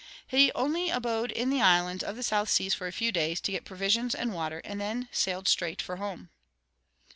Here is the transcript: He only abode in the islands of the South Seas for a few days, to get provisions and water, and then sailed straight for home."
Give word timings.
He 0.25 0.51
only 0.53 0.89
abode 0.89 1.29
in 1.31 1.51
the 1.51 1.61
islands 1.61 2.03
of 2.03 2.15
the 2.15 2.23
South 2.23 2.49
Seas 2.49 2.73
for 2.73 2.87
a 2.87 2.91
few 2.91 3.11
days, 3.11 3.39
to 3.41 3.51
get 3.51 3.65
provisions 3.65 4.15
and 4.15 4.33
water, 4.33 4.59
and 4.65 4.81
then 4.81 5.07
sailed 5.11 5.47
straight 5.47 5.79
for 5.79 5.97
home." 5.97 6.31